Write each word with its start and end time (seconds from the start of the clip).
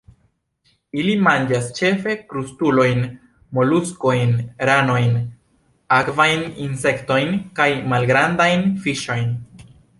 Ili 1.01 1.11
manĝas 1.25 1.67
ĉefe 1.79 2.15
krustulojn, 2.31 3.03
moluskojn, 3.59 4.33
ranojn, 4.71 5.15
akvajn 6.01 6.45
insektojn 6.67 7.33
kaj 7.61 7.71
malgrandajn 7.95 8.69
fiŝojn. 8.87 9.35